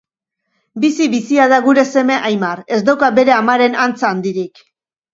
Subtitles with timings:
[0.85, 4.69] Bizi-bizia da gure seme Aimar; ez dauka bere amaren antz handirik!